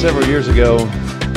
several 0.00 0.26
years 0.26 0.48
ago, 0.48 0.78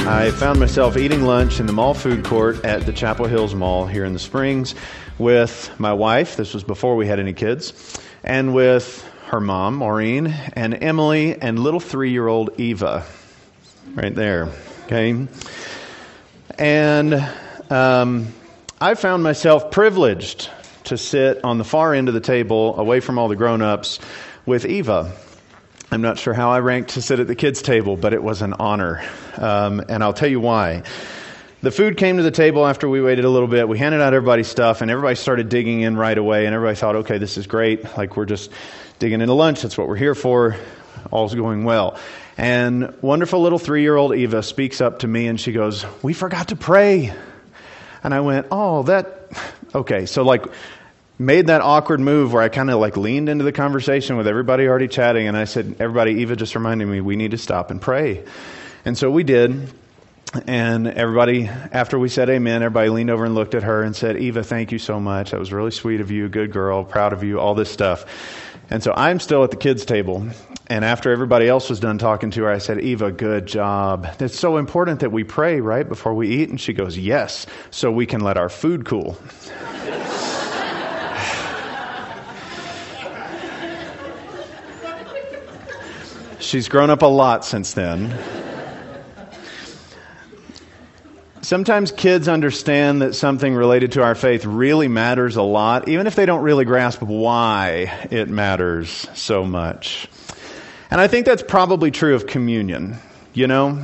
I 0.08 0.32
found 0.32 0.58
myself 0.58 0.96
eating 0.96 1.24
lunch 1.24 1.60
in 1.60 1.66
the 1.66 1.74
mall 1.74 1.94
food 1.94 2.24
court 2.24 2.64
at 2.64 2.86
the 2.86 2.94
Chapel 2.94 3.26
Hills 3.26 3.54
Mall 3.54 3.86
here 3.86 4.06
in 4.06 4.14
the 4.14 4.20
Springs 4.20 4.74
with 5.20 5.70
my 5.78 5.92
wife. 5.92 6.38
This 6.38 6.54
was 6.54 6.64
before 6.64 6.96
we 6.96 7.06
had 7.06 7.20
any 7.20 7.34
kids, 7.34 8.00
and 8.24 8.56
with 8.56 9.04
her 9.26 9.42
mom, 9.42 9.76
Maureen, 9.76 10.28
and 10.28 10.82
Emily, 10.82 11.36
and 11.42 11.60
little 11.60 11.82
three 11.82 12.12
year 12.12 12.26
old 12.26 12.58
Eva. 12.58 13.06
Right 13.96 14.16
there. 14.16 14.48
Okay. 14.86 15.28
And 16.58 17.30
um, 17.70 18.28
I 18.80 18.94
found 18.94 19.24
myself 19.24 19.72
privileged 19.72 20.50
to 20.86 20.98
sit 20.98 21.44
on 21.44 21.58
the 21.58 21.66
far 21.66 21.94
end 21.94 22.08
of 22.08 22.14
the 22.14 22.22
table, 22.22 22.80
away 22.80 23.02
from 23.02 23.20
all 23.20 23.28
the 23.28 23.36
grown 23.36 23.62
ups, 23.62 24.00
with 24.46 24.66
Eva. 24.66 25.12
I'm 25.94 26.02
not 26.02 26.18
sure 26.18 26.34
how 26.34 26.50
I 26.50 26.60
ranked 26.60 26.96
to 26.96 27.04
sit 27.04 27.20
at 27.20 27.28
the 27.28 27.36
kids' 27.36 27.62
table, 27.62 27.96
but 27.96 28.14
it 28.14 28.24
was 28.24 28.42
an 28.42 28.54
honor. 28.54 29.04
Um, 29.38 29.80
and 29.88 30.04
I'll 30.04 30.12
tell 30.12 30.28
you 30.28 30.40
why. 30.40 30.82
The 31.62 31.70
food 31.70 31.98
came 31.98 32.18
to 32.18 32.24
the 32.24 32.32
table 32.32 32.66
after 32.66 32.90
we 32.90 33.00
waited 33.00 33.26
a 33.26 33.30
little 33.30 33.48
bit. 33.48 33.70
We 33.70 33.78
handed 33.78 34.02
out 34.02 34.12
everybody's 34.12 34.48
stuff, 34.48 34.82
and 34.82 34.90
everybody 34.90 35.14
started 35.14 35.50
digging 35.50 35.82
in 35.82 35.96
right 35.96 36.18
away. 36.18 36.48
And 36.48 36.56
everybody 36.56 36.76
thought, 36.76 36.96
okay, 36.96 37.20
this 37.20 37.38
is 37.38 37.46
great. 37.46 37.84
Like, 37.96 38.18
we're 38.18 38.26
just 38.26 38.50
digging 38.98 39.22
into 39.22 39.36
lunch. 39.36 39.62
That's 39.62 39.78
what 39.78 39.88
we're 39.88 39.96
here 39.96 40.16
for. 40.16 40.56
All's 41.12 41.36
going 41.36 41.64
well. 41.64 42.00
And 42.38 43.00
wonderful 43.04 43.44
little 43.44 43.60
three 43.60 43.84
year 43.84 43.96
old 43.96 44.16
Eva 44.16 44.42
speaks 44.42 44.82
up 44.82 45.00
to 45.00 45.08
me 45.08 45.28
and 45.28 45.40
she 45.40 45.52
goes, 45.52 45.86
We 46.02 46.14
forgot 46.14 46.48
to 46.48 46.56
pray. 46.56 47.14
And 48.04 48.16
I 48.16 48.22
went, 48.22 48.48
Oh, 48.50 48.82
that, 48.84 49.30
okay. 49.76 50.08
So, 50.08 50.24
like, 50.24 50.44
made 51.20 51.48
that 51.48 51.62
awkward 51.62 52.00
move 52.00 52.34
where 52.34 52.42
I 52.42 52.50
kind 52.50 52.70
of 52.70 52.80
like 52.80 52.98
leaned 52.98 53.30
into 53.30 53.44
the 53.44 53.52
conversation 53.52 54.18
with 54.18 54.28
everybody 54.28 54.68
already 54.68 54.88
chatting, 54.88 55.28
and 55.28 55.38
I 55.38 55.46
said, 55.46 55.76
Everybody, 55.80 56.22
Eva 56.22 56.36
just 56.36 56.56
reminded 56.56 56.88
me 56.88 57.02
we 57.02 57.16
need 57.16 57.32
to 57.32 57.38
stop 57.38 57.72
and 57.72 57.82
pray. 57.82 58.24
And 58.86 58.98
so 58.98 59.10
we 59.10 59.24
did. 59.24 59.74
And 60.48 60.88
everybody, 60.88 61.48
after 61.48 62.00
we 62.00 62.10
said 62.10 62.28
amen, 62.28 62.64
everybody 62.64 62.90
leaned 62.90 63.12
over 63.12 63.24
and 63.24 63.36
looked 63.36 63.54
at 63.54 63.64
her 63.64 63.84
and 63.84 63.96
said, 63.96 64.18
Eva, 64.18 64.44
thank 64.44 64.72
you 64.72 64.80
so 64.80 65.00
much. 65.00 65.30
That 65.30 65.40
was 65.40 65.54
really 65.54 65.70
sweet 65.70 66.02
of 66.02 66.10
you. 66.10 66.28
Good 66.28 66.52
girl. 66.52 66.84
Proud 66.84 67.14
of 67.14 67.24
you. 67.24 67.40
All 67.40 67.54
this 67.54 67.72
stuff. 67.72 68.06
And 68.72 68.82
so 68.82 68.92
I'm 68.96 69.20
still 69.20 69.44
at 69.44 69.52
the 69.52 69.58
kids' 69.58 69.86
table. 69.86 70.28
And 70.68 70.84
after 70.84 71.12
everybody 71.12 71.48
else 71.48 71.70
was 71.70 71.80
done 71.80 72.00
talking 72.00 72.32
to 72.32 72.44
her, 72.44 72.50
I 72.50 72.58
said, 72.58 72.80
Eva, 72.80 73.12
good 73.12 73.46
job. 73.46 74.08
It's 74.20 74.40
so 74.40 74.58
important 74.58 75.02
that 75.02 75.12
we 75.12 75.24
pray, 75.24 75.60
right, 75.60 75.88
before 75.88 76.16
we 76.16 76.30
eat. 76.30 76.50
And 76.50 76.60
she 76.60 76.74
goes, 76.74 76.98
Yes, 76.98 77.46
so 77.70 77.92
we 77.92 78.08
can 78.08 78.22
let 78.22 78.38
our 78.38 78.50
food 78.50 78.86
cool. 78.86 79.18
She's 86.54 86.70
grown 86.70 86.92
up 86.92 87.02
a 87.02 87.08
lot 87.08 87.44
since 87.44 87.74
then. 87.74 88.16
Sometimes 91.42 91.92
kids 91.92 92.28
understand 92.28 93.02
that 93.02 93.16
something 93.16 93.56
related 93.56 93.94
to 93.94 94.04
our 94.04 94.14
faith 94.14 94.46
really 94.46 94.88
matters 94.88 95.36
a 95.36 95.42
lot, 95.42 95.90
even 95.90 96.06
if 96.06 96.14
they 96.14 96.28
don't 96.28 96.44
really 96.44 96.64
grasp 96.64 97.02
why 97.02 98.08
it 98.12 98.30
matters 98.30 99.08
so 99.16 99.44
much. 99.44 100.08
And 100.92 101.02
I 101.02 101.08
think 101.08 101.26
that's 101.26 101.42
probably 101.42 101.90
true 101.90 102.14
of 102.14 102.28
communion, 102.28 102.98
you 103.34 103.48
know? 103.48 103.84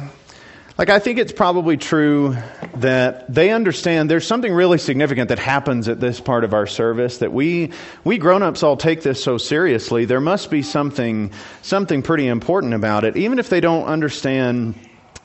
Like, 0.79 0.89
I 0.89 0.99
think 0.99 1.19
it's 1.19 1.33
probably 1.33 1.75
true 1.75 2.37
that 2.75 3.25
they 3.27 3.49
understand 3.49 4.09
there's 4.09 4.25
something 4.25 4.53
really 4.53 4.77
significant 4.77 5.27
that 5.27 5.37
happens 5.37 5.89
at 5.89 5.99
this 5.99 6.21
part 6.21 6.45
of 6.45 6.53
our 6.53 6.65
service 6.65 7.17
that 7.17 7.33
we, 7.33 7.73
we 8.05 8.17
grown-ups 8.17 8.63
all 8.63 8.77
take 8.77 9.01
this 9.01 9.21
so 9.21 9.37
seriously. 9.37 10.05
There 10.05 10.21
must 10.21 10.49
be 10.49 10.61
something, 10.61 11.33
something 11.63 12.01
pretty 12.01 12.27
important 12.27 12.73
about 12.73 13.03
it, 13.03 13.17
even 13.17 13.39
if 13.39 13.49
they 13.49 13.59
don't 13.59 13.87
understand 13.87 14.73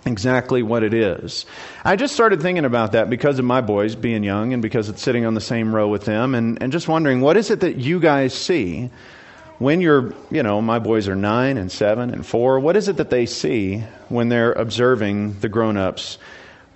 exactly 0.05 0.65
what 0.65 0.83
it 0.83 0.93
is. 0.93 1.47
I 1.85 1.95
just 1.95 2.15
started 2.15 2.43
thinking 2.43 2.65
about 2.65 2.91
that 2.91 3.09
because 3.09 3.39
of 3.39 3.45
my 3.45 3.61
boys 3.61 3.95
being 3.95 4.25
young 4.25 4.55
and 4.55 4.61
because 4.61 4.89
it's 4.89 5.03
sitting 5.03 5.25
on 5.25 5.35
the 5.35 5.41
same 5.41 5.73
row 5.73 5.87
with 5.87 6.05
them 6.05 6.35
and, 6.35 6.61
and 6.61 6.73
just 6.73 6.89
wondering, 6.89 7.21
what 7.21 7.37
is 7.37 7.53
it 7.53 7.61
that 7.61 7.77
you 7.77 8.01
guys 8.01 8.35
see 8.35 8.91
when 9.59 9.81
you're, 9.81 10.15
you 10.31 10.43
know, 10.43 10.61
my 10.61 10.79
boys 10.79 11.09
are 11.09 11.17
nine 11.17 11.57
and 11.57 11.71
seven 11.71 12.11
and 12.11 12.27
four, 12.27 12.59
what 12.61 12.77
is 12.77 12.89
it 12.89 12.97
that 12.97 13.11
they 13.11 13.27
see 13.27 13.79
when 14.09 14.29
they're 14.29 14.53
observing 14.53 15.39
the 15.41 15.49
grown 15.49 15.77
ups 15.77 16.19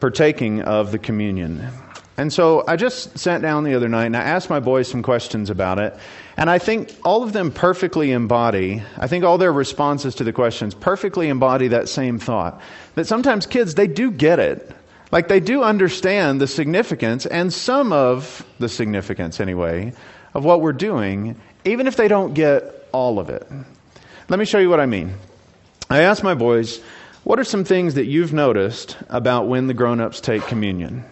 partaking 0.00 0.62
of 0.62 0.93
the 0.93 0.99
communion? 0.99 1.69
And 2.17 2.33
so 2.33 2.65
I 2.67 2.75
just 2.75 3.17
sat 3.17 3.43
down 3.43 3.62
the 3.62 3.75
other 3.75 3.88
night 3.88 4.06
and 4.06 4.17
I 4.17 4.22
asked 4.22 4.50
my 4.50 4.59
boys 4.59 4.88
some 4.88 5.03
questions 5.03 5.50
about 5.50 5.78
it. 5.78 5.97
And 6.37 6.50
I 6.50 6.59
think 6.59 6.93
all 7.05 7.22
of 7.22 7.33
them 7.33 7.53
perfectly 7.53 8.11
embody, 8.11 8.83
I 8.97 9.06
think 9.06 9.25
all 9.25 9.38
their 9.38 9.53
responses 9.53 10.17
to 10.17 10.25
the 10.25 10.33
questions 10.33 10.75
perfectly 10.75 11.28
embody 11.28 11.69
that 11.69 11.88
same 11.88 12.19
thought. 12.19 12.61
That 12.97 13.06
sometimes 13.06 13.47
kids, 13.47 13.77
they 13.77 13.87
do 13.87 14.11
get 14.11 14.41
it. 14.41 14.69
Like 15.12 15.28
they 15.28 15.41
do 15.41 15.62
understand 15.62 16.41
the 16.41 16.47
significance 16.47 17.25
and 17.25 17.53
some 17.53 17.93
of 17.93 18.44
the 18.59 18.69
significance, 18.69 19.41
anyway, 19.41 19.94
of 20.34 20.44
what 20.44 20.61
we're 20.61 20.72
doing 20.72 21.37
even 21.65 21.87
if 21.87 21.97
they 21.97 22.09
don't 22.09 22.34
get 22.34 22.89
all 22.93 23.19
of 23.19 23.28
it. 23.28 23.47
Let 24.28 24.39
me 24.39 24.44
show 24.44 24.59
you 24.59 24.71
what 24.71 24.81
I 24.81 24.87
mean. 24.87 25.15
I 25.91 26.03
asked 26.03 26.22
my 26.22 26.34
boys, 26.34 26.81
what 27.25 27.39
are 27.39 27.44
some 27.44 27.65
things 27.65 27.94
that 27.94 28.06
you've 28.06 28.33
noticed 28.33 28.97
about 29.09 29.49
when 29.49 29.67
the 29.67 29.75
grown 29.75 30.00
ups 30.00 30.21
take 30.21 30.47
communion? 30.47 31.05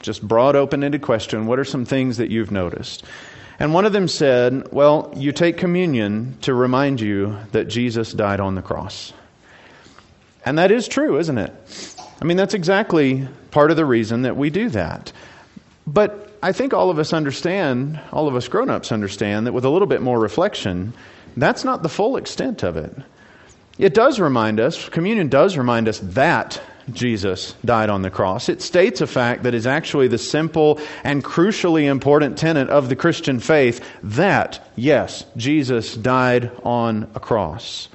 Just 0.00 0.26
broad, 0.26 0.56
open 0.56 0.84
ended 0.84 1.02
question. 1.02 1.46
What 1.46 1.58
are 1.58 1.64
some 1.64 1.84
things 1.84 2.18
that 2.18 2.30
you've 2.30 2.50
noticed? 2.50 3.04
And 3.58 3.72
one 3.72 3.84
of 3.84 3.92
them 3.92 4.08
said, 4.08 4.72
Well, 4.72 5.12
you 5.16 5.32
take 5.32 5.56
communion 5.56 6.36
to 6.42 6.52
remind 6.52 7.00
you 7.00 7.38
that 7.52 7.68
Jesus 7.68 8.12
died 8.12 8.40
on 8.40 8.54
the 8.54 8.62
cross. 8.62 9.12
And 10.44 10.58
that 10.58 10.70
is 10.70 10.88
true, 10.88 11.18
isn't 11.18 11.38
it? 11.38 11.52
I 12.20 12.24
mean, 12.24 12.36
that's 12.36 12.54
exactly 12.54 13.26
part 13.50 13.70
of 13.70 13.76
the 13.76 13.86
reason 13.86 14.22
that 14.22 14.36
we 14.36 14.50
do 14.50 14.68
that. 14.70 15.12
But 15.86 16.33
I 16.44 16.52
think 16.52 16.74
all 16.74 16.90
of 16.90 16.98
us 16.98 17.14
understand, 17.14 17.98
all 18.12 18.28
of 18.28 18.36
us 18.36 18.48
grown 18.48 18.68
ups 18.68 18.92
understand, 18.92 19.46
that 19.46 19.54
with 19.54 19.64
a 19.64 19.70
little 19.70 19.88
bit 19.88 20.02
more 20.02 20.20
reflection, 20.20 20.92
that's 21.38 21.64
not 21.64 21.82
the 21.82 21.88
full 21.88 22.18
extent 22.18 22.62
of 22.62 22.76
it. 22.76 22.94
It 23.78 23.94
does 23.94 24.20
remind 24.20 24.60
us, 24.60 24.90
communion 24.90 25.28
does 25.28 25.56
remind 25.56 25.88
us 25.88 26.00
that 26.00 26.60
Jesus 26.92 27.54
died 27.64 27.88
on 27.88 28.02
the 28.02 28.10
cross. 28.10 28.50
It 28.50 28.60
states 28.60 29.00
a 29.00 29.06
fact 29.06 29.44
that 29.44 29.54
is 29.54 29.66
actually 29.66 30.08
the 30.08 30.18
simple 30.18 30.78
and 31.02 31.24
crucially 31.24 31.84
important 31.84 32.36
tenet 32.36 32.68
of 32.68 32.90
the 32.90 32.96
Christian 32.96 33.40
faith 33.40 33.82
that, 34.02 34.70
yes, 34.76 35.24
Jesus 35.38 35.94
died 35.94 36.50
on 36.62 37.10
a 37.14 37.20
cross. 37.20 37.88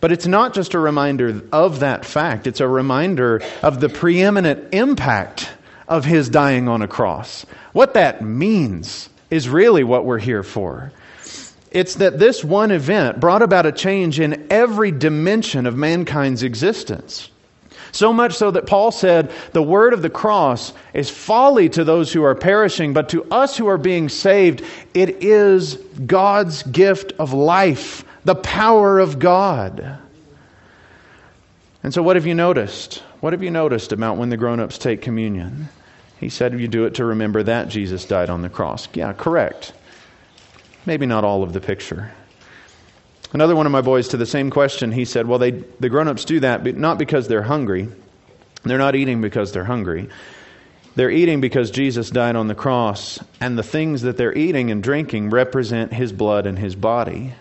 But 0.00 0.10
it's 0.10 0.26
not 0.26 0.54
just 0.54 0.72
a 0.72 0.78
reminder 0.78 1.42
of 1.52 1.80
that 1.80 2.06
fact, 2.06 2.46
it's 2.46 2.60
a 2.60 2.68
reminder 2.68 3.42
of 3.62 3.80
the 3.80 3.90
preeminent 3.90 4.72
impact 4.72 5.50
of 5.88 6.04
his 6.04 6.28
dying 6.28 6.68
on 6.68 6.82
a 6.82 6.88
cross. 6.88 7.44
What 7.72 7.94
that 7.94 8.22
means 8.22 9.08
is 9.30 9.48
really 9.48 9.84
what 9.84 10.04
we're 10.04 10.18
here 10.18 10.42
for. 10.42 10.92
It's 11.70 11.96
that 11.96 12.18
this 12.18 12.44
one 12.44 12.70
event 12.70 13.18
brought 13.18 13.42
about 13.42 13.66
a 13.66 13.72
change 13.72 14.20
in 14.20 14.46
every 14.50 14.92
dimension 14.92 15.66
of 15.66 15.76
mankind's 15.76 16.44
existence. 16.44 17.30
So 17.90 18.12
much 18.12 18.34
so 18.34 18.50
that 18.50 18.66
Paul 18.66 18.90
said, 18.90 19.32
the 19.52 19.62
word 19.62 19.92
of 19.92 20.02
the 20.02 20.10
cross 20.10 20.72
is 20.92 21.10
folly 21.10 21.68
to 21.70 21.84
those 21.84 22.12
who 22.12 22.24
are 22.24 22.34
perishing, 22.34 22.92
but 22.92 23.10
to 23.10 23.24
us 23.24 23.56
who 23.56 23.68
are 23.68 23.78
being 23.78 24.08
saved, 24.08 24.64
it 24.94 25.22
is 25.22 25.76
God's 26.06 26.64
gift 26.64 27.12
of 27.18 27.32
life, 27.32 28.04
the 28.24 28.34
power 28.34 28.98
of 28.98 29.18
God. 29.18 29.98
And 31.84 31.94
so, 31.94 32.02
what 32.02 32.16
have 32.16 32.26
you 32.26 32.34
noticed? 32.34 33.02
What 33.24 33.32
have 33.32 33.42
you 33.42 33.50
noticed 33.50 33.92
about 33.92 34.18
when 34.18 34.28
the 34.28 34.36
grown 34.36 34.60
ups 34.60 34.76
take 34.76 35.00
communion? 35.00 35.70
He 36.20 36.28
said, 36.28 36.60
You 36.60 36.68
do 36.68 36.84
it 36.84 36.96
to 36.96 37.06
remember 37.06 37.42
that 37.42 37.70
Jesus 37.70 38.04
died 38.04 38.28
on 38.28 38.42
the 38.42 38.50
cross. 38.50 38.86
Yeah, 38.92 39.14
correct. 39.14 39.72
Maybe 40.84 41.06
not 41.06 41.24
all 41.24 41.42
of 41.42 41.54
the 41.54 41.60
picture. 41.62 42.12
Another 43.32 43.56
one 43.56 43.64
of 43.64 43.72
my 43.72 43.80
boys 43.80 44.08
to 44.08 44.18
the 44.18 44.26
same 44.26 44.50
question, 44.50 44.92
he 44.92 45.06
said, 45.06 45.26
Well, 45.26 45.38
they, 45.38 45.52
the 45.52 45.88
grown 45.88 46.06
ups 46.06 46.26
do 46.26 46.40
that 46.40 46.64
but 46.64 46.76
not 46.76 46.98
because 46.98 47.26
they're 47.26 47.40
hungry. 47.40 47.88
They're 48.62 48.76
not 48.76 48.94
eating 48.94 49.22
because 49.22 49.52
they're 49.52 49.64
hungry. 49.64 50.10
They're 50.94 51.10
eating 51.10 51.40
because 51.40 51.70
Jesus 51.70 52.10
died 52.10 52.36
on 52.36 52.48
the 52.48 52.54
cross, 52.54 53.18
and 53.40 53.56
the 53.56 53.62
things 53.62 54.02
that 54.02 54.18
they're 54.18 54.36
eating 54.36 54.70
and 54.70 54.82
drinking 54.82 55.30
represent 55.30 55.94
his 55.94 56.12
blood 56.12 56.44
and 56.44 56.58
his 56.58 56.76
body, 56.76 57.32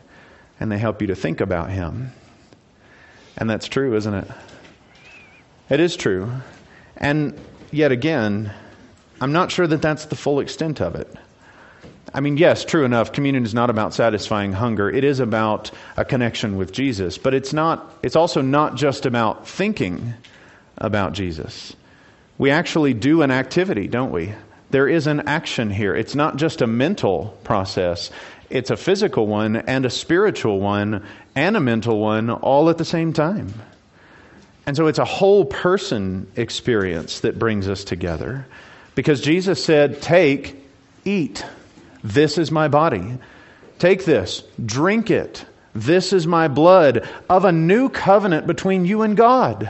and 0.61 0.71
they 0.71 0.77
help 0.77 1.01
you 1.01 1.07
to 1.07 1.15
think 1.15 1.41
about 1.41 1.71
him. 1.71 2.13
And 3.35 3.49
that's 3.49 3.67
true, 3.67 3.97
isn't 3.97 4.13
it? 4.13 4.31
It 5.73 5.79
is 5.79 5.95
true. 5.95 6.31
And 6.97 7.33
yet 7.71 7.91
again, 7.91 8.53
I'm 9.19 9.31
not 9.31 9.51
sure 9.51 9.65
that 9.65 9.81
that's 9.81 10.05
the 10.05 10.15
full 10.15 10.39
extent 10.39 10.79
of 10.79 10.93
it. 10.93 11.11
I 12.13 12.19
mean, 12.19 12.37
yes, 12.37 12.63
true 12.63 12.85
enough, 12.85 13.11
communion 13.11 13.43
is 13.43 13.55
not 13.55 13.71
about 13.71 13.95
satisfying 13.95 14.53
hunger. 14.53 14.87
It 14.87 15.03
is 15.03 15.19
about 15.19 15.71
a 15.97 16.05
connection 16.05 16.57
with 16.57 16.73
Jesus. 16.73 17.17
But 17.17 17.33
it's 17.33 17.53
not 17.53 17.91
it's 18.03 18.15
also 18.15 18.39
not 18.39 18.75
just 18.75 19.07
about 19.07 19.47
thinking 19.47 20.13
about 20.77 21.13
Jesus. 21.13 21.75
We 22.37 22.51
actually 22.51 22.93
do 22.93 23.23
an 23.23 23.31
activity, 23.31 23.87
don't 23.87 24.11
we? 24.11 24.31
There 24.69 24.87
is 24.87 25.07
an 25.07 25.21
action 25.21 25.71
here. 25.71 25.95
It's 25.95 26.13
not 26.13 26.35
just 26.35 26.61
a 26.61 26.67
mental 26.67 27.35
process. 27.43 28.11
It's 28.51 28.69
a 28.69 28.77
physical 28.77 29.25
one 29.25 29.55
and 29.55 29.87
a 29.87 29.89
spiritual 29.89 30.59
one 30.59 31.03
and 31.33 31.57
a 31.57 31.59
mental 31.59 31.99
one 31.99 32.29
all 32.29 32.69
at 32.69 32.77
the 32.77 32.85
same 32.85 33.11
time. 33.11 33.55
And 34.65 34.77
so 34.77 34.87
it's 34.87 34.99
a 34.99 35.05
whole 35.05 35.45
person 35.45 36.27
experience 36.35 37.21
that 37.21 37.37
brings 37.37 37.67
us 37.67 37.83
together. 37.83 38.45
Because 38.95 39.21
Jesus 39.21 39.63
said, 39.63 40.01
Take, 40.01 40.55
eat. 41.03 41.45
This 42.03 42.37
is 42.37 42.51
my 42.51 42.67
body. 42.67 43.17
Take 43.79 44.05
this, 44.05 44.43
drink 44.63 45.09
it. 45.11 45.45
This 45.75 46.13
is 46.13 46.27
my 46.27 46.47
blood 46.47 47.07
of 47.29 47.45
a 47.45 47.51
new 47.51 47.89
covenant 47.89 48.45
between 48.45 48.85
you 48.85 49.01
and 49.01 49.17
God. 49.17 49.69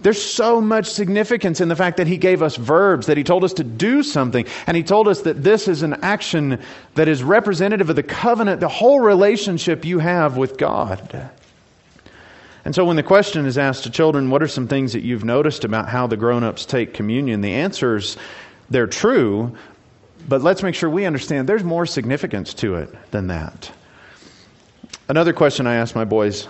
There's 0.00 0.22
so 0.22 0.60
much 0.60 0.86
significance 0.86 1.60
in 1.60 1.68
the 1.68 1.76
fact 1.76 1.96
that 1.96 2.06
he 2.06 2.18
gave 2.18 2.42
us 2.42 2.56
verbs, 2.56 3.06
that 3.06 3.16
he 3.16 3.24
told 3.24 3.42
us 3.42 3.54
to 3.54 3.64
do 3.64 4.02
something, 4.02 4.46
and 4.66 4.76
he 4.76 4.82
told 4.82 5.08
us 5.08 5.22
that 5.22 5.42
this 5.42 5.66
is 5.66 5.82
an 5.82 5.94
action 6.02 6.60
that 6.94 7.08
is 7.08 7.22
representative 7.22 7.88
of 7.88 7.96
the 7.96 8.02
covenant, 8.02 8.60
the 8.60 8.68
whole 8.68 9.00
relationship 9.00 9.84
you 9.84 9.98
have 9.98 10.36
with 10.36 10.58
God. 10.58 11.30
And 12.64 12.74
so 12.74 12.84
when 12.84 12.96
the 12.96 13.02
question 13.02 13.44
is 13.44 13.58
asked 13.58 13.84
to 13.84 13.90
children, 13.90 14.30
what 14.30 14.42
are 14.42 14.48
some 14.48 14.68
things 14.68 14.94
that 14.94 15.02
you've 15.02 15.24
noticed 15.24 15.64
about 15.64 15.88
how 15.88 16.06
the 16.06 16.16
grown 16.16 16.42
ups 16.42 16.64
take 16.64 16.94
communion? 16.94 17.42
The 17.42 17.52
answers, 17.52 18.16
they're 18.70 18.86
true, 18.86 19.54
but 20.28 20.40
let's 20.40 20.62
make 20.62 20.74
sure 20.74 20.88
we 20.88 21.04
understand 21.04 21.48
there's 21.48 21.64
more 21.64 21.84
significance 21.84 22.54
to 22.54 22.76
it 22.76 23.10
than 23.10 23.26
that. 23.26 23.70
Another 25.08 25.34
question 25.34 25.66
I 25.66 25.74
asked 25.74 25.94
my 25.94 26.06
boys 26.06 26.48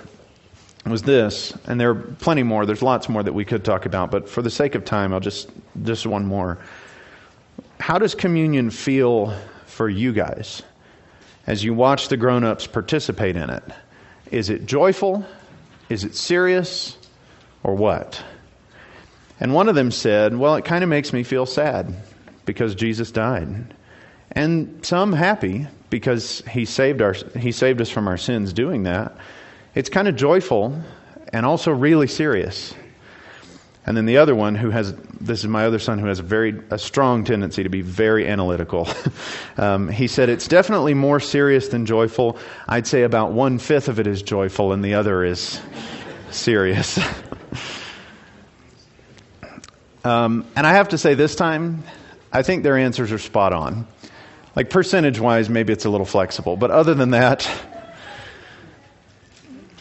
was 0.87 1.03
this, 1.03 1.57
and 1.67 1.81
there 1.81 1.91
are 1.91 1.95
plenty 1.95 2.45
more. 2.45 2.67
There's 2.67 2.83
lots 2.83 3.09
more 3.09 3.23
that 3.23 3.33
we 3.33 3.45
could 3.45 3.65
talk 3.65 3.87
about, 3.87 4.13
but 4.13 4.29
for 4.29 4.43
the 4.43 4.51
sake 4.51 4.77
of 4.77 4.85
time, 4.85 5.13
I'll 5.13 5.21
just 5.21 5.51
just 5.83 6.07
one 6.07 6.25
more. 6.25 6.59
How 7.81 7.99
does 7.99 8.15
communion 8.15 8.71
feel 8.71 9.37
for 9.67 9.89
you 9.89 10.13
guys 10.13 10.63
as 11.47 11.65
you 11.65 11.75
watch 11.75 12.09
the 12.09 12.17
grown-ups 12.17 12.69
participate 12.69 13.35
in 13.35 13.51
it? 13.51 13.65
Is 14.31 14.51
it 14.51 14.67
joyful? 14.67 15.25
Is 15.89 16.05
it 16.05 16.15
serious? 16.15 16.97
Or 17.63 17.75
what? 17.75 18.23
And 19.41 19.55
one 19.55 19.69
of 19.69 19.75
them 19.75 19.91
said, 19.91 20.37
"Well, 20.37 20.55
it 20.57 20.65
kind 20.65 20.85
of 20.85 20.91
makes 20.91 21.13
me 21.13 21.23
feel 21.23 21.47
sad 21.47 21.95
because 22.45 22.75
Jesus 22.75 23.11
died." 23.11 23.75
And 24.33 24.81
some 24.83 25.13
happy 25.13 25.67
because 25.91 26.43
he 26.51 26.65
saved 26.65 27.03
our 27.03 27.15
he 27.39 27.53
saved 27.53 27.81
us 27.81 27.91
from 27.91 28.09
our 28.09 28.17
sins 28.17 28.53
doing 28.53 28.85
that. 28.85 29.17
It's 29.75 29.89
kind 29.89 30.09
of 30.09 30.17
joyful 30.17 30.81
and 31.33 31.45
also 31.45 31.73
really 31.73 32.07
serious. 32.07 32.75
And 33.87 33.97
then 33.97 34.07
the 34.07 34.17
other 34.17 34.35
one, 34.35 34.55
who 34.55 34.71
has 34.71 34.95
this 35.21 35.41
is 35.41 35.47
my 35.47 35.67
other 35.67 35.79
son, 35.79 35.99
who 35.99 36.07
has 36.07 36.19
a 36.19 36.23
very 36.23 36.59
a 36.71 36.79
strong 36.79 37.25
tendency 37.25 37.65
to 37.65 37.69
be 37.69 37.83
very 37.83 38.27
analytical. 38.27 38.89
um, 39.59 39.89
he 39.89 40.09
said 40.09 40.31
it's 40.31 40.49
definitely 40.49 40.95
more 40.95 41.21
serious 41.21 41.69
than 41.69 41.85
joyful. 41.85 42.39
I'd 42.67 42.87
say 42.87 43.03
about 43.03 43.33
one 43.33 43.59
fifth 43.59 43.89
of 43.89 44.01
it 44.01 44.07
is 44.07 44.23
joyful, 44.23 44.73
and 44.73 44.83
the 44.83 44.95
other 44.95 45.23
is 45.23 45.61
serious. 46.31 46.99
um, 50.05 50.47
and 50.57 50.67
I 50.67 50.73
have 50.73 50.89
to 50.91 50.99
say, 50.99 51.15
this 51.15 51.35
time, 51.35 51.85
I 52.33 52.43
think 52.43 52.63
their 52.63 52.79
answers 52.79 53.13
are 53.13 53.19
spot 53.19 53.53
on. 53.53 53.87
Like 54.57 54.71
percentage 54.71 55.21
wise, 55.21 55.51
maybe 55.51 55.75
it's 55.75 55.85
a 55.85 55.91
little 55.91 56.07
flexible, 56.07 56.57
but 56.57 56.71
other 56.71 56.95
than 56.95 57.11
that. 57.11 57.47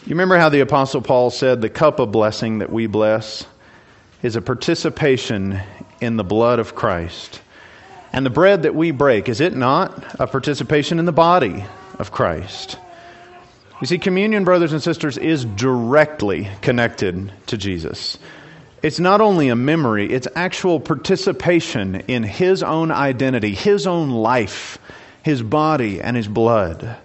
You 0.04 0.10
remember 0.10 0.36
how 0.36 0.50
the 0.50 0.60
Apostle 0.60 1.00
Paul 1.00 1.30
said 1.30 1.62
the 1.62 1.70
cup 1.70 1.98
of 1.98 2.12
blessing 2.12 2.58
that 2.58 2.70
we 2.70 2.86
bless 2.86 3.46
is 4.24 4.36
a 4.36 4.40
participation 4.40 5.60
in 6.00 6.16
the 6.16 6.24
blood 6.24 6.58
of 6.58 6.74
Christ. 6.74 7.42
And 8.10 8.24
the 8.24 8.30
bread 8.30 8.62
that 8.62 8.74
we 8.74 8.90
break, 8.90 9.28
is 9.28 9.42
it 9.42 9.54
not 9.54 10.18
a 10.18 10.26
participation 10.26 10.98
in 10.98 11.04
the 11.04 11.12
body 11.12 11.62
of 11.98 12.10
Christ? 12.10 12.78
You 13.82 13.86
see, 13.86 13.98
communion, 13.98 14.44
brothers 14.44 14.72
and 14.72 14.82
sisters, 14.82 15.18
is 15.18 15.44
directly 15.44 16.48
connected 16.62 17.30
to 17.48 17.58
Jesus. 17.58 18.16
It's 18.82 18.98
not 18.98 19.20
only 19.20 19.50
a 19.50 19.56
memory, 19.56 20.10
it's 20.10 20.28
actual 20.34 20.80
participation 20.80 21.96
in 22.08 22.22
His 22.22 22.62
own 22.62 22.90
identity, 22.90 23.54
His 23.54 23.86
own 23.86 24.08
life, 24.08 24.78
His 25.22 25.42
body, 25.42 26.00
and 26.00 26.16
His 26.16 26.28
blood. 26.28 26.96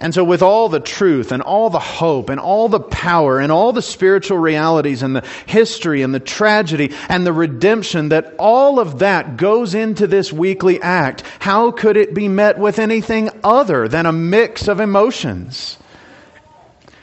And 0.00 0.14
so, 0.14 0.22
with 0.22 0.42
all 0.42 0.68
the 0.68 0.78
truth 0.78 1.32
and 1.32 1.42
all 1.42 1.70
the 1.70 1.80
hope 1.80 2.30
and 2.30 2.38
all 2.38 2.68
the 2.68 2.78
power 2.78 3.40
and 3.40 3.50
all 3.50 3.72
the 3.72 3.82
spiritual 3.82 4.38
realities 4.38 5.02
and 5.02 5.16
the 5.16 5.26
history 5.46 6.02
and 6.02 6.14
the 6.14 6.20
tragedy 6.20 6.94
and 7.08 7.26
the 7.26 7.32
redemption 7.32 8.10
that 8.10 8.34
all 8.38 8.78
of 8.78 9.00
that 9.00 9.36
goes 9.36 9.74
into 9.74 10.06
this 10.06 10.32
weekly 10.32 10.80
act, 10.80 11.24
how 11.40 11.72
could 11.72 11.96
it 11.96 12.14
be 12.14 12.28
met 12.28 12.58
with 12.58 12.78
anything 12.78 13.28
other 13.42 13.88
than 13.88 14.06
a 14.06 14.12
mix 14.12 14.68
of 14.68 14.78
emotions? 14.78 15.78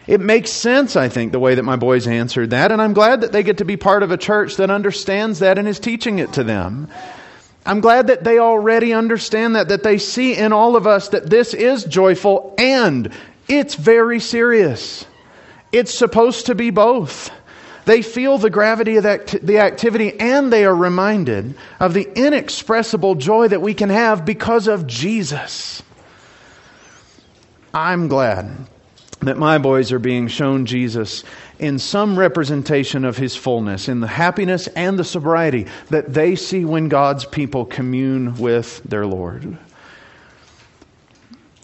It 0.08 0.22
makes 0.22 0.52
sense, 0.52 0.96
I 0.96 1.10
think, 1.10 1.34
the 1.34 1.40
way 1.40 1.56
that 1.56 1.64
my 1.64 1.76
boys 1.76 2.08
answered 2.08 2.52
that, 2.52 2.72
and 2.72 2.82
I'm 2.82 2.94
glad 2.94 3.22
that 3.22 3.34
they 3.34 3.44
get 3.44 3.58
to 3.58 3.66
be 3.66 3.76
part 3.76 4.04
of 4.04 4.12
a 4.12 4.18
church 4.18 4.56
that 4.58 4.70
understands 4.70 5.40
that 5.40 5.58
and 5.58 5.68
is 5.68 5.80
teaching 5.80 6.20
it 6.20 6.34
to 6.34 6.44
them. 6.44 6.88
I'm 7.66 7.82
glad 7.82 8.08
that 8.08 8.24
they 8.24 8.38
already 8.38 8.94
understand 8.94 9.56
that, 9.56 9.70
that 9.70 9.84
they 9.84 9.98
see 9.98 10.36
in 10.36 10.54
all 10.54 10.76
of 10.76 10.86
us 10.86 11.10
that 11.10 11.30
this 11.30 11.54
is 11.54 11.84
joyful 11.84 12.54
and 12.58 13.12
it's 13.48 13.76
very 13.76 14.20
serious. 14.20 15.06
It's 15.72 15.94
supposed 15.94 16.48
to 16.48 16.56
be 16.56 16.70
both. 16.70 17.32
They 17.86 18.02
feel 18.02 18.38
the 18.38 18.50
gravity 18.50 18.98
of 18.98 19.04
that, 19.04 19.28
the 19.28 19.60
activity 19.60 20.20
and 20.20 20.54
they 20.54 20.66
are 20.66 20.76
reminded 20.76 21.56
of 21.80 21.94
the 21.94 22.08
inexpressible 22.16 23.16
joy 23.16 23.48
that 23.48 23.62
we 23.62 23.74
can 23.74 23.90
have 23.90 24.26
because 24.26 24.68
of 24.68 24.86
Jesus. 24.88 25.82
I'm 27.74 28.08
glad 28.08 28.68
that 29.28 29.38
my 29.38 29.58
boys 29.58 29.92
are 29.92 30.00
being 30.00 30.28
shown 30.28 30.66
Jesus 30.66 31.24
in 31.60 31.80
some 31.80 32.18
representation 32.18 33.06
of 33.06 33.18
his 33.18 33.36
fullness, 33.36 33.88
in 33.88 34.00
the 34.00 34.08
happiness 34.08 34.68
and 34.68 34.98
the 35.00 35.04
sobriety 35.04 35.68
that 35.90 36.14
they 36.14 36.36
see 36.36 36.66
when 36.66 36.90
God's 36.90 37.26
people 37.26 37.66
commune 37.66 38.38
with 38.38 38.82
their 38.84 39.06
Lord. 39.06 39.58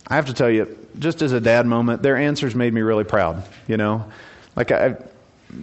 I 0.07 0.15
have 0.15 0.27
to 0.27 0.33
tell 0.33 0.49
you, 0.49 0.77
just 0.99 1.21
as 1.21 1.31
a 1.31 1.39
dad 1.39 1.65
moment, 1.65 2.01
their 2.01 2.17
answers 2.17 2.53
made 2.53 2.73
me 2.73 2.81
really 2.81 3.05
proud. 3.05 3.43
You 3.67 3.77
know, 3.77 4.05
like 4.55 4.71
I, 4.71 4.97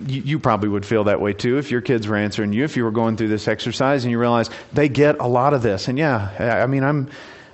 you, 0.06 0.38
probably 0.38 0.68
would 0.68 0.86
feel 0.86 1.04
that 1.04 1.20
way 1.20 1.32
too 1.32 1.58
if 1.58 1.70
your 1.70 1.80
kids 1.80 2.06
were 2.06 2.16
answering 2.16 2.52
you, 2.52 2.64
if 2.64 2.76
you 2.76 2.84
were 2.84 2.90
going 2.90 3.16
through 3.16 3.28
this 3.28 3.48
exercise 3.48 4.04
and 4.04 4.10
you 4.10 4.18
realize 4.18 4.50
they 4.72 4.88
get 4.88 5.18
a 5.18 5.26
lot 5.26 5.54
of 5.54 5.62
this. 5.62 5.88
And 5.88 5.98
yeah, 5.98 6.60
I 6.62 6.66
mean, 6.66 6.84
I'm, 6.84 7.10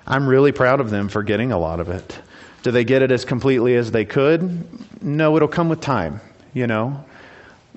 I'm 0.07 0.27
really 0.27 0.53
proud 0.53 0.81
of 0.81 0.91
them 0.91 1.09
for 1.09 1.23
getting 1.23 1.53
a 1.53 1.59
lot 1.59 1.81
of 1.81 1.89
it. 1.89 2.19
Do 2.65 2.73
they 2.73 2.83
get 2.83 3.03
it 3.03 3.13
as 3.13 3.25
completely 3.25 3.77
as 3.77 3.93
they 3.93 4.05
could? 4.05 4.67
No, 5.01 5.37
it'll 5.37 5.47
come 5.47 5.69
with 5.69 5.81
time 5.81 6.21
you 6.55 6.67
know? 6.67 7.05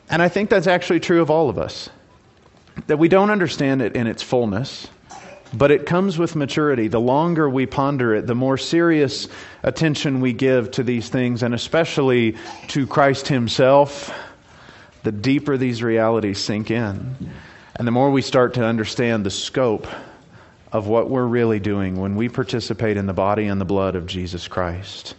And 0.10 0.22
I 0.22 0.29
think 0.29 0.50
that's 0.50 0.67
actually 0.67 1.01
true 1.01 1.22
of 1.22 1.29
all 1.29 1.50
of 1.50 1.58
us. 1.58 1.89
That 2.86 2.98
we 2.98 3.10
don't 3.10 3.32
understand 3.32 3.82
it 3.82 3.96
in 3.96 4.08
its 4.08 4.22
fullness, 4.22 4.88
but 5.51 5.72
it 5.72 5.86
comes 5.86 6.17
with 6.17 6.36
maturity. 6.36 6.88
The 6.88 7.01
longer 7.01 7.50
we 7.50 7.65
ponder 7.65 8.13
it, 8.15 8.27
the 8.27 8.36
more 8.36 8.58
serious 8.58 9.27
attention 9.63 10.22
we 10.22 10.32
give 10.32 10.72
to 10.72 10.84
these 10.84 11.10
things, 11.10 11.44
and 11.44 11.53
especially 11.53 12.38
to 12.67 12.86
Christ 12.88 13.27
Himself, 13.27 14.15
the 15.03 15.12
deeper 15.12 15.58
these 15.58 15.82
realities 15.82 16.38
sink 16.38 16.70
in. 16.70 17.15
And 17.75 17.88
the 17.88 17.91
more 17.91 18.12
we 18.12 18.22
start 18.22 18.53
to 18.56 18.63
understand 18.63 19.25
the 19.25 19.32
scope 19.32 19.88
of 20.71 20.88
what 20.88 21.09
we're 21.09 21.25
really 21.25 21.59
doing 21.59 22.00
when 22.00 22.15
we 22.15 22.29
participate 22.29 22.97
in 22.97 23.05
the 23.05 23.13
body 23.13 23.45
and 23.45 23.59
the 23.59 23.65
blood 23.65 23.95
of 23.95 24.05
Jesus 24.05 24.47
Christ. 24.47 25.15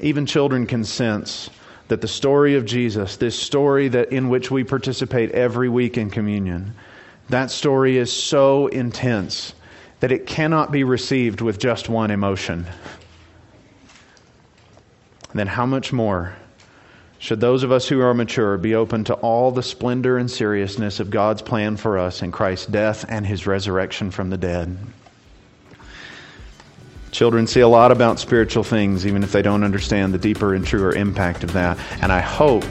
Even 0.00 0.26
children 0.26 0.66
can 0.66 0.84
sense 0.84 1.48
that 1.88 2.00
the 2.00 2.08
story 2.08 2.56
of 2.56 2.64
Jesus, 2.64 3.16
this 3.16 3.38
story 3.38 3.88
that 3.88 4.10
in 4.12 4.28
which 4.28 4.50
we 4.50 4.64
participate 4.64 5.30
every 5.30 5.68
week 5.68 5.96
in 5.96 6.10
communion, 6.10 6.74
that 7.28 7.50
story 7.50 7.96
is 7.96 8.12
so 8.12 8.66
intense 8.66 9.54
that 10.00 10.12
it 10.12 10.26
cannot 10.26 10.72
be 10.72 10.84
received 10.84 11.40
with 11.40 11.58
just 11.58 11.88
one 11.88 12.10
emotion. 12.10 12.66
Then 15.32 15.46
how 15.46 15.66
much 15.66 15.92
more 15.92 16.34
should 17.26 17.40
those 17.40 17.64
of 17.64 17.72
us 17.72 17.88
who 17.88 18.00
are 18.02 18.14
mature 18.14 18.56
be 18.56 18.76
open 18.76 19.02
to 19.02 19.14
all 19.14 19.50
the 19.50 19.60
splendor 19.60 20.16
and 20.16 20.30
seriousness 20.30 21.00
of 21.00 21.10
God's 21.10 21.42
plan 21.42 21.76
for 21.76 21.98
us 21.98 22.22
in 22.22 22.30
Christ's 22.30 22.66
death 22.66 23.04
and 23.08 23.26
his 23.26 23.48
resurrection 23.48 24.12
from 24.12 24.30
the 24.30 24.36
dead? 24.36 24.78
Children 27.10 27.48
see 27.48 27.58
a 27.58 27.66
lot 27.66 27.90
about 27.90 28.20
spiritual 28.20 28.62
things, 28.62 29.08
even 29.08 29.24
if 29.24 29.32
they 29.32 29.42
don't 29.42 29.64
understand 29.64 30.14
the 30.14 30.18
deeper 30.18 30.54
and 30.54 30.64
truer 30.64 30.92
impact 30.92 31.42
of 31.42 31.52
that. 31.54 31.76
And 32.00 32.12
I 32.12 32.20
hope 32.20 32.62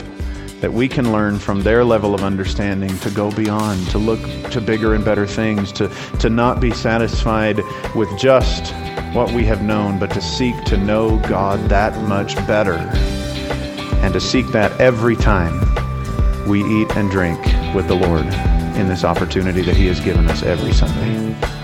that 0.62 0.72
we 0.72 0.88
can 0.88 1.12
learn 1.12 1.38
from 1.38 1.60
their 1.60 1.84
level 1.84 2.14
of 2.14 2.24
understanding 2.24 2.98
to 3.00 3.10
go 3.10 3.30
beyond, 3.32 3.86
to 3.88 3.98
look 3.98 4.22
to 4.52 4.62
bigger 4.62 4.94
and 4.94 5.04
better 5.04 5.26
things, 5.26 5.70
to, 5.72 5.88
to 6.20 6.30
not 6.30 6.62
be 6.62 6.70
satisfied 6.70 7.60
with 7.94 8.08
just 8.18 8.72
what 9.14 9.30
we 9.32 9.44
have 9.44 9.60
known, 9.60 9.98
but 9.98 10.10
to 10.12 10.22
seek 10.22 10.64
to 10.64 10.78
know 10.78 11.18
God 11.28 11.60
that 11.68 11.94
much 12.08 12.36
better. 12.46 12.78
And 14.06 14.12
to 14.12 14.20
seek 14.20 14.46
that 14.52 14.70
every 14.80 15.16
time 15.16 15.58
we 16.46 16.62
eat 16.62 16.96
and 16.96 17.10
drink 17.10 17.40
with 17.74 17.88
the 17.88 17.96
Lord 17.96 18.24
in 18.76 18.86
this 18.86 19.02
opportunity 19.02 19.62
that 19.62 19.76
He 19.76 19.86
has 19.86 19.98
given 19.98 20.30
us 20.30 20.44
every 20.44 20.72
Sunday. 20.72 21.55